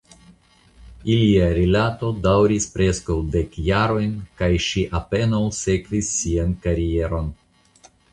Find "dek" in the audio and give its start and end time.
3.35-3.53